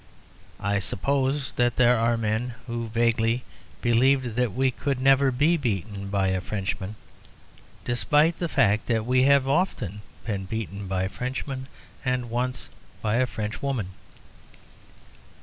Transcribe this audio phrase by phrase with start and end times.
[0.59, 3.43] I suppose that there are men who vaguely
[3.83, 6.95] believe that we could never be beaten by a Frenchman,
[7.85, 11.67] despite the fact that we have often been beaten by Frenchmen,
[12.03, 12.67] and once
[13.03, 13.89] by a Frenchwoman.